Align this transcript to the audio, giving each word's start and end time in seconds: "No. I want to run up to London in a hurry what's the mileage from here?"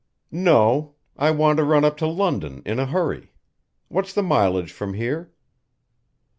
"No. 0.31 0.95
I 1.15 1.29
want 1.29 1.57
to 1.57 1.63
run 1.63 1.85
up 1.85 1.95
to 1.97 2.07
London 2.07 2.63
in 2.65 2.79
a 2.79 2.87
hurry 2.87 3.33
what's 3.87 4.13
the 4.13 4.23
mileage 4.23 4.71
from 4.73 4.95
here?" 4.95 5.31